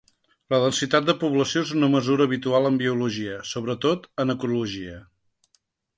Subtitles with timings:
[0.53, 4.97] La densitat de població és una mesura habitual en biologia, sobretot en ecologia.